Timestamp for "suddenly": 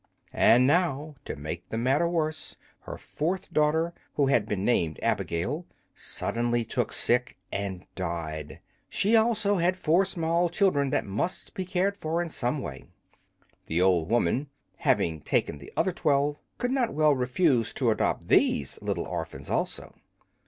5.93-6.65